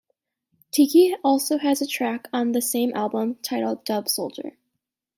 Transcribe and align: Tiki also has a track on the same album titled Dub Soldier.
Tiki 0.71 1.15
also 1.23 1.59
has 1.59 1.79
a 1.79 1.85
track 1.85 2.27
on 2.33 2.53
the 2.53 2.61
same 2.63 2.91
album 2.95 3.35
titled 3.43 3.85
Dub 3.85 4.09
Soldier. 4.09 4.57